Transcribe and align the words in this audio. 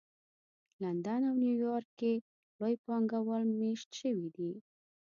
لندن 0.83 1.21
او 1.27 1.33
نیویارک 1.43 1.87
کې 1.99 2.13
لوی 2.59 2.75
پانګه 2.85 3.19
وال 3.27 3.43
مېشت 3.59 3.89
شوي 3.99 4.27
دي 4.35 4.51